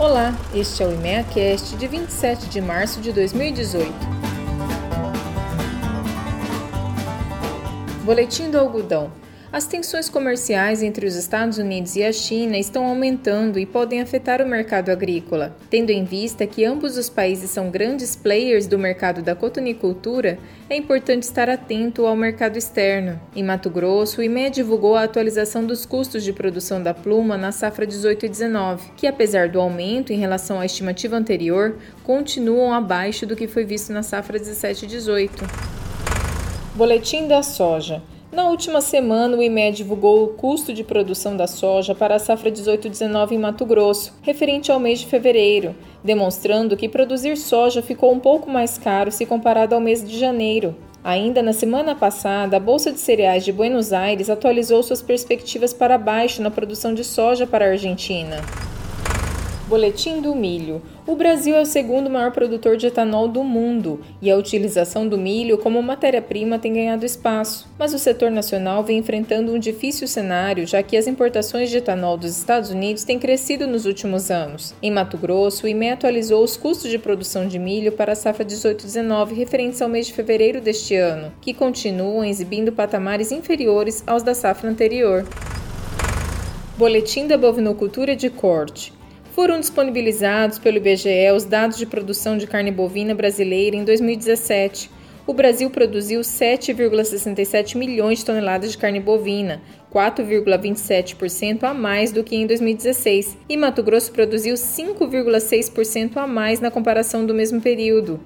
Olá, 0.00 0.34
este 0.54 0.82
é 0.82 0.86
o 0.86 0.94
IMEACast 0.94 1.76
de 1.76 1.86
27 1.86 2.48
de 2.48 2.58
março 2.62 3.02
de 3.02 3.12
2018. 3.12 3.92
Boletim 8.02 8.50
do 8.50 8.58
Algodão. 8.58 9.12
As 9.52 9.66
tensões 9.66 10.08
comerciais 10.08 10.80
entre 10.80 11.04
os 11.04 11.16
Estados 11.16 11.58
Unidos 11.58 11.96
e 11.96 12.04
a 12.04 12.12
China 12.12 12.56
estão 12.56 12.86
aumentando 12.86 13.58
e 13.58 13.66
podem 13.66 14.00
afetar 14.00 14.40
o 14.40 14.46
mercado 14.46 14.90
agrícola. 14.90 15.56
Tendo 15.68 15.90
em 15.90 16.04
vista 16.04 16.46
que 16.46 16.64
ambos 16.64 16.96
os 16.96 17.08
países 17.08 17.50
são 17.50 17.68
grandes 17.68 18.14
players 18.14 18.68
do 18.68 18.78
mercado 18.78 19.22
da 19.22 19.34
cotonicultura, 19.34 20.38
é 20.68 20.76
importante 20.76 21.24
estar 21.24 21.50
atento 21.50 22.06
ao 22.06 22.14
mercado 22.14 22.56
externo. 22.56 23.20
Em 23.34 23.42
Mato 23.42 23.68
Grosso, 23.68 24.20
o 24.20 24.22
IMEA 24.22 24.50
divulgou 24.50 24.94
a 24.94 25.02
atualização 25.02 25.66
dos 25.66 25.84
custos 25.84 26.22
de 26.22 26.32
produção 26.32 26.80
da 26.80 26.94
pluma 26.94 27.36
na 27.36 27.50
safra 27.50 27.84
18 27.84 28.26
e 28.26 28.28
19, 28.28 28.92
que 28.96 29.08
apesar 29.08 29.48
do 29.48 29.60
aumento 29.60 30.12
em 30.12 30.16
relação 30.16 30.60
à 30.60 30.66
estimativa 30.66 31.16
anterior, 31.16 31.76
continuam 32.04 32.72
abaixo 32.72 33.26
do 33.26 33.34
que 33.34 33.48
foi 33.48 33.64
visto 33.64 33.92
na 33.92 34.04
safra 34.04 34.38
17 34.38 34.84
e 34.84 34.88
18. 34.88 35.44
Boletim 36.76 37.26
da 37.26 37.42
soja. 37.42 38.00
Na 38.32 38.48
última 38.48 38.80
semana, 38.80 39.36
o 39.36 39.42
IME 39.42 39.72
divulgou 39.72 40.22
o 40.22 40.28
custo 40.28 40.72
de 40.72 40.84
produção 40.84 41.36
da 41.36 41.48
soja 41.48 41.96
para 41.96 42.14
a 42.14 42.18
safra 42.18 42.48
18-19 42.48 43.32
em 43.32 43.38
Mato 43.38 43.66
Grosso, 43.66 44.14
referente 44.22 44.70
ao 44.70 44.78
mês 44.78 45.00
de 45.00 45.06
fevereiro, 45.06 45.74
demonstrando 46.04 46.76
que 46.76 46.88
produzir 46.88 47.36
soja 47.36 47.82
ficou 47.82 48.12
um 48.12 48.20
pouco 48.20 48.48
mais 48.48 48.78
caro 48.78 49.10
se 49.10 49.26
comparado 49.26 49.74
ao 49.74 49.80
mês 49.80 50.08
de 50.08 50.16
janeiro. 50.16 50.76
Ainda 51.02 51.42
na 51.42 51.52
semana 51.52 51.96
passada, 51.96 52.56
a 52.56 52.60
Bolsa 52.60 52.92
de 52.92 53.00
Cereais 53.00 53.44
de 53.44 53.52
Buenos 53.52 53.92
Aires 53.92 54.30
atualizou 54.30 54.80
suas 54.84 55.02
perspectivas 55.02 55.72
para 55.72 55.98
baixo 55.98 56.40
na 56.40 56.52
produção 56.52 56.94
de 56.94 57.02
soja 57.02 57.48
para 57.48 57.64
a 57.64 57.70
Argentina. 57.70 58.36
Boletim 59.70 60.20
do 60.20 60.34
Milho. 60.34 60.82
O 61.06 61.14
Brasil 61.14 61.54
é 61.54 61.60
o 61.60 61.64
segundo 61.64 62.10
maior 62.10 62.32
produtor 62.32 62.76
de 62.76 62.88
etanol 62.88 63.28
do 63.28 63.44
mundo 63.44 64.00
e 64.20 64.28
a 64.28 64.36
utilização 64.36 65.06
do 65.06 65.16
milho 65.16 65.58
como 65.58 65.80
matéria-prima 65.80 66.58
tem 66.58 66.72
ganhado 66.72 67.06
espaço. 67.06 67.68
Mas 67.78 67.94
o 67.94 67.98
setor 67.98 68.32
nacional 68.32 68.82
vem 68.82 68.98
enfrentando 68.98 69.52
um 69.52 69.60
difícil 69.60 70.08
cenário, 70.08 70.66
já 70.66 70.82
que 70.82 70.96
as 70.96 71.06
importações 71.06 71.70
de 71.70 71.76
etanol 71.76 72.16
dos 72.16 72.36
Estados 72.36 72.70
Unidos 72.70 73.04
têm 73.04 73.16
crescido 73.16 73.68
nos 73.68 73.86
últimos 73.86 74.28
anos. 74.28 74.74
Em 74.82 74.90
Mato 74.90 75.16
Grosso, 75.16 75.66
o 75.66 75.68
IME 75.68 75.90
atualizou 75.90 76.42
os 76.42 76.56
custos 76.56 76.90
de 76.90 76.98
produção 76.98 77.46
de 77.46 77.56
milho 77.56 77.92
para 77.92 78.14
a 78.14 78.16
safra 78.16 78.44
18-19 78.44 79.36
referentes 79.36 79.80
ao 79.80 79.88
mês 79.88 80.08
de 80.08 80.14
fevereiro 80.14 80.60
deste 80.60 80.96
ano, 80.96 81.32
que 81.40 81.54
continuam 81.54 82.24
exibindo 82.24 82.72
patamares 82.72 83.30
inferiores 83.30 84.02
aos 84.04 84.24
da 84.24 84.34
safra 84.34 84.68
anterior. 84.68 85.24
Boletim 86.76 87.28
da 87.28 87.38
Bovinocultura 87.38 88.16
de 88.16 88.28
Corte. 88.28 88.98
Foram 89.30 89.60
disponibilizados 89.60 90.58
pelo 90.58 90.78
IBGE 90.78 91.30
os 91.34 91.44
dados 91.44 91.78
de 91.78 91.86
produção 91.86 92.36
de 92.36 92.48
carne 92.48 92.72
bovina 92.72 93.14
brasileira 93.14 93.76
em 93.76 93.84
2017. 93.84 94.90
O 95.24 95.32
Brasil 95.32 95.70
produziu 95.70 96.20
7,67 96.20 97.76
milhões 97.76 98.18
de 98.18 98.24
toneladas 98.24 98.72
de 98.72 98.78
carne 98.78 98.98
bovina, 98.98 99.62
4,27% 99.94 101.62
a 101.62 101.72
mais 101.72 102.10
do 102.10 102.24
que 102.24 102.34
em 102.34 102.44
2016, 102.44 103.38
e 103.48 103.56
Mato 103.56 103.84
Grosso 103.84 104.10
produziu 104.10 104.54
5,6% 104.56 106.16
a 106.16 106.26
mais 106.26 106.58
na 106.58 106.70
comparação 106.70 107.24
do 107.24 107.32
mesmo 107.32 107.60
período. 107.60 108.18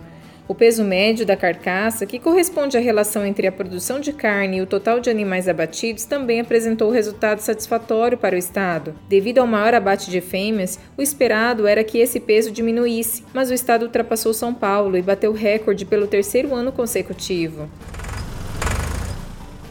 O 0.47 0.55
peso 0.55 0.85
médio 0.85 1.25
da 1.25 1.37
carcaça, 1.37 2.05
que 2.05 2.19
corresponde 2.19 2.77
à 2.77 2.81
relação 2.81 3.25
entre 3.25 3.47
a 3.47 3.53
produção 3.53 3.99
de 3.99 4.13
carne 4.13 4.59
e 4.59 4.61
o 4.61 4.67
total 4.67 5.01
de 5.01 5.09
animais 5.09 5.49
abatidos, 5.49 6.05
também 6.05 6.39
apresentou 6.39 6.91
resultado 6.91 7.39
satisfatório 7.39 8.19
para 8.19 8.35
o 8.35 8.39
Estado. 8.39 8.95
Devido 9.09 9.39
ao 9.39 9.47
maior 9.47 9.73
abate 9.73 10.11
de 10.11 10.21
fêmeas, 10.21 10.79
o 10.99 11.03
esperado 11.03 11.67
era 11.67 11.83
que 11.83 11.97
esse 11.97 12.21
peso 12.21 12.51
diminuísse, 12.51 13.25
mas 13.33 13.51
o 13.51 13.55
Estado 13.55 13.87
ultrapassou 13.87 14.35
São 14.35 14.53
Paulo 14.53 14.99
e 14.99 15.03
bateu 15.03 15.33
recorde 15.33 15.87
pelo 15.87 16.07
terceiro 16.07 16.55
ano 16.55 16.71
consecutivo. 16.71 17.67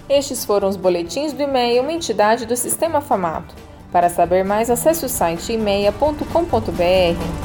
Estes 0.10 0.44
foram 0.44 0.68
os 0.68 0.76
boletins 0.76 1.34
do 1.34 1.44
IMEA, 1.44 1.84
uma 1.84 1.94
entidade 1.94 2.48
do 2.48 2.58
Sistema 2.58 3.00
Famato. 3.00 3.54
Para 3.92 4.10
saber 4.10 4.44
mais, 4.44 4.72
acesse 4.72 5.06
o 5.06 5.10
site 5.10 5.54
imeia.com.br. 5.54 7.43